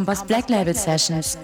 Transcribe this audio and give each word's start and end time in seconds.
Compost 0.00 0.26
Black 0.26 0.48
Label 0.48 0.72
Sessions. 0.72 1.36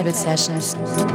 Label 0.00 0.14
Sessions. 0.14 1.09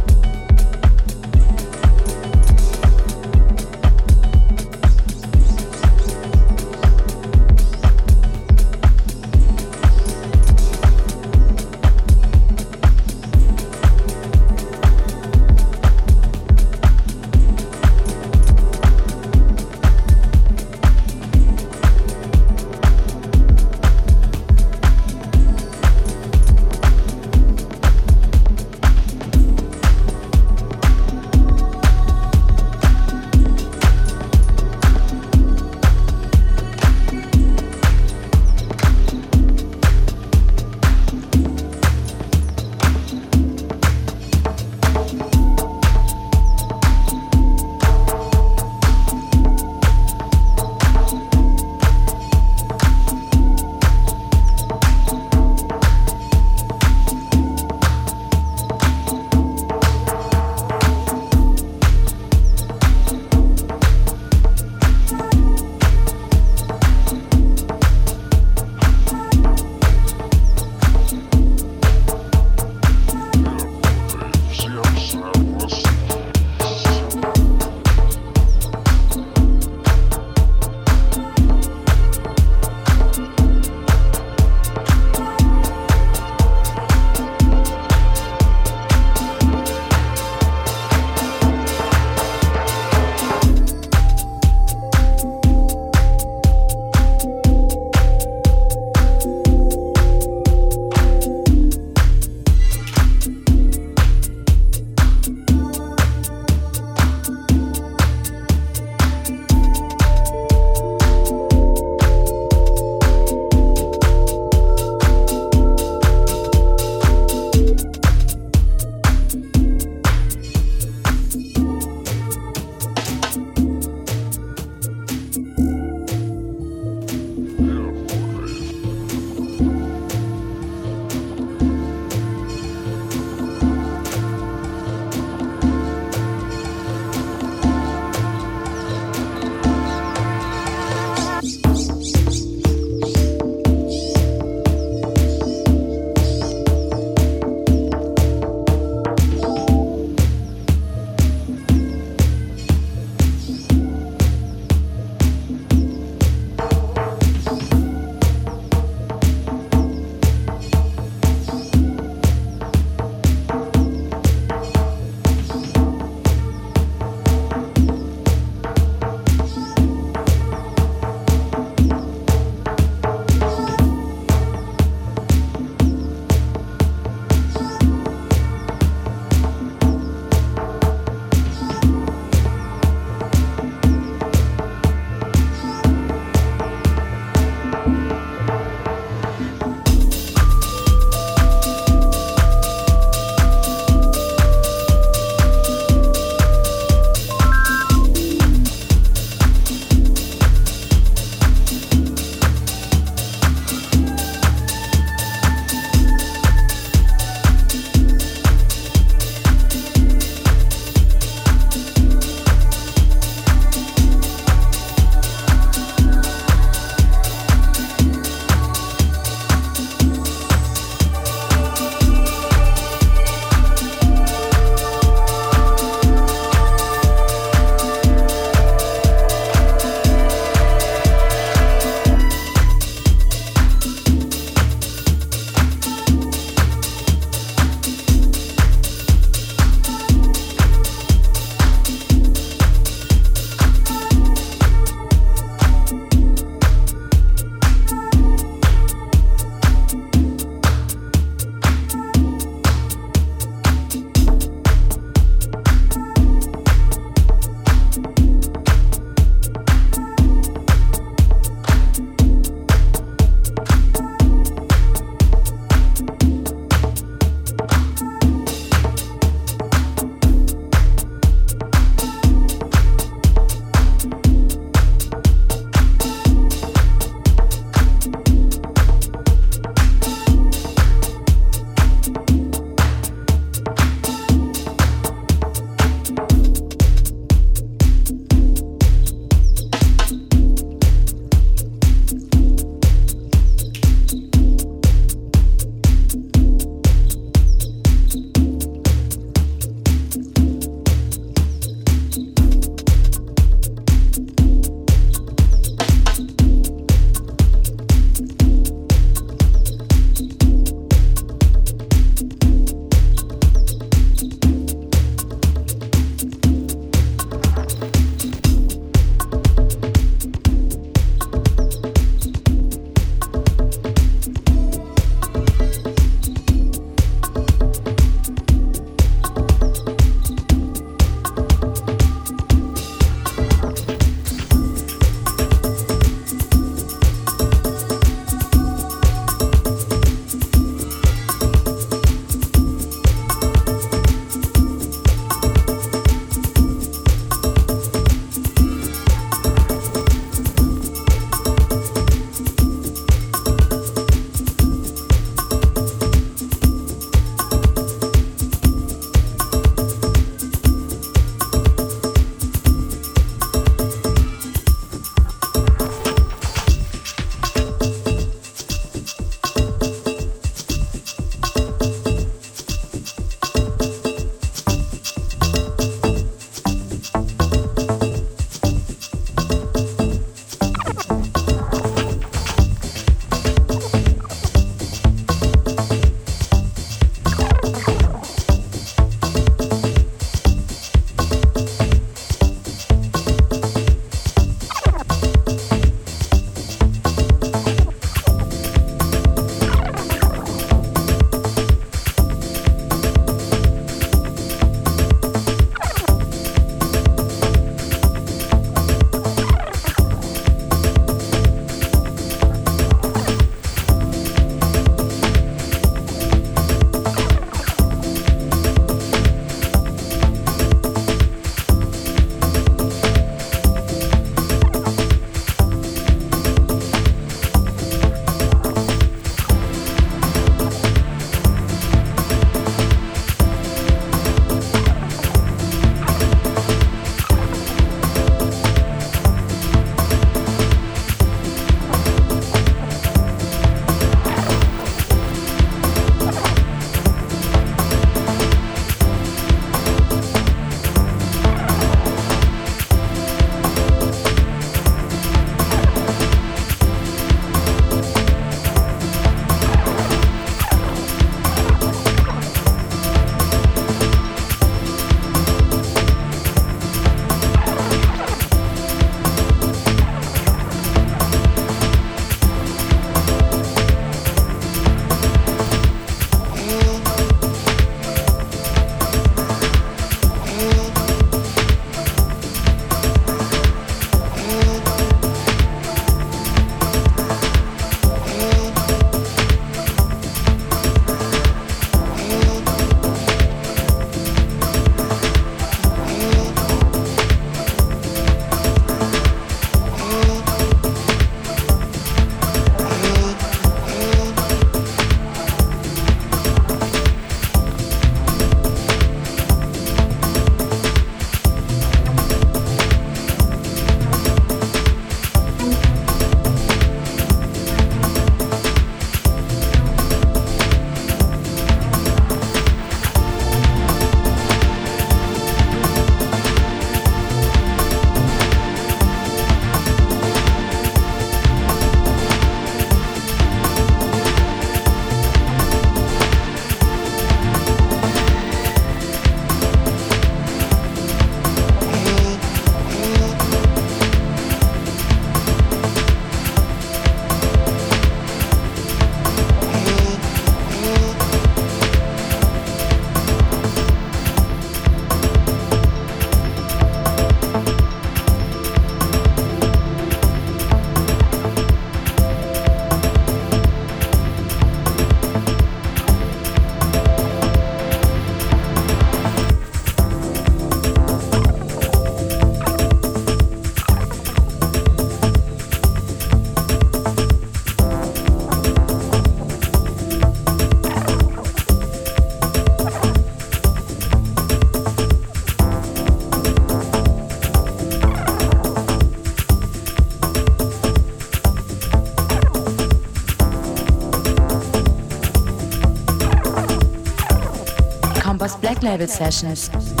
Label 598.81 599.07
Sessions. 599.07 600.00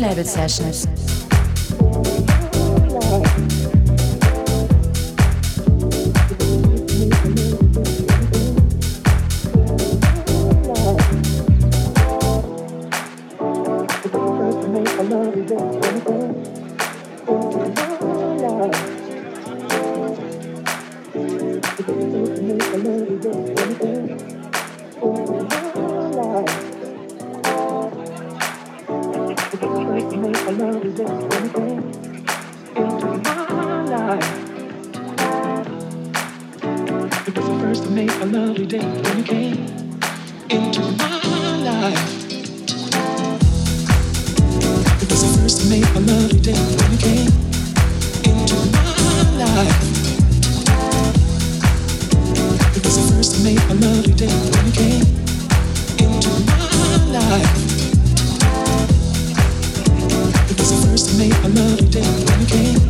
Label 0.00 0.24
Sessions. 0.24 0.97
make 61.18 61.34
a 61.42 61.48
love 61.48 61.90
day 61.90 62.00
when 62.02 62.40
you 62.40 62.46
came. 62.46 62.87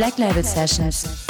Black 0.00 0.18
Label 0.18 0.42
Sessions. 0.42 1.29